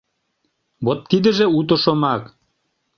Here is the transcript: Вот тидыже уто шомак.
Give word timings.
Вот 0.85 0.99
тидыже 1.09 1.45
уто 1.57 1.75
шомак. 1.83 2.23